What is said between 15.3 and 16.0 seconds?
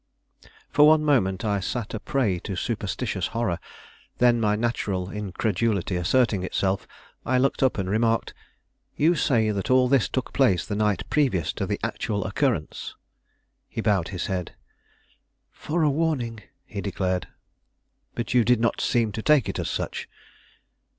"For a